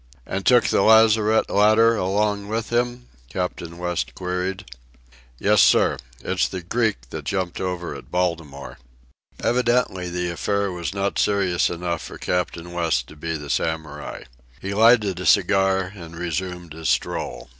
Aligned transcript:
"And 0.25 0.47
took 0.47 0.63
the 0.65 0.81
lazarette 0.81 1.47
ladder 1.47 1.95
along 1.95 2.47
with 2.47 2.71
him?" 2.73 3.07
Captain 3.29 3.77
West 3.77 4.15
queried. 4.15 4.65
"Yes, 5.37 5.61
sir. 5.61 5.97
It's 6.23 6.47
the 6.47 6.63
Greek 6.63 7.11
that 7.11 7.23
jumped 7.23 7.61
over 7.61 7.93
at 7.93 8.09
Baltimore." 8.09 8.79
Evidently 9.43 10.09
the 10.09 10.31
affair 10.31 10.71
was 10.71 10.91
not 10.91 11.19
serious 11.19 11.69
enough 11.69 12.01
for 12.01 12.17
Captain 12.17 12.71
West 12.71 13.05
to 13.09 13.15
be 13.15 13.37
the 13.37 13.51
Samurai. 13.51 14.23
He 14.59 14.73
lighted 14.73 15.19
a 15.19 15.25
cigar 15.27 15.93
and 15.95 16.15
resumed 16.17 16.73
his 16.73 16.89
stroll. 16.89 17.49